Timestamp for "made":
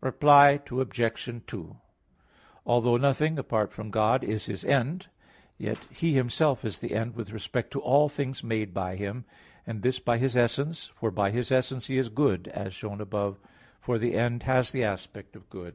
8.44-8.72